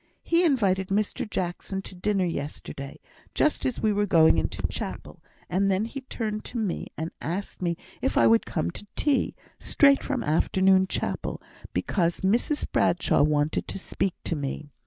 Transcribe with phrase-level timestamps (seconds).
[0.23, 2.99] He invited Mr Jackson to dinner yesterday,
[3.35, 7.61] just as we were going into chapel; and then he turned to me and asked
[7.61, 11.39] me if I would come to tea straight from afternoon chapel,
[11.71, 14.71] because Mrs Bradshaw wanted to speak to me.